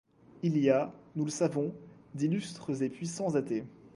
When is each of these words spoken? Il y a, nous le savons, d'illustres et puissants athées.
Il 0.41 0.57
y 0.57 0.71
a, 0.71 0.91
nous 1.15 1.25
le 1.25 1.29
savons, 1.29 1.75
d'illustres 2.15 2.81
et 2.81 2.89
puissants 2.89 3.35
athées. 3.35 3.65